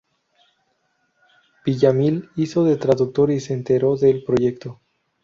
[1.63, 4.81] Villamil hizo de traductor y se enteró del proyecto.